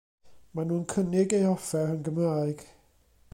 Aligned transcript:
Mae 0.53 0.65
nhw'n 0.69 0.79
yn 0.83 0.87
cynnig 0.93 1.35
eu 1.39 1.43
hoffer 1.49 1.93
yn 1.97 2.01
Gymraeg. 2.09 2.65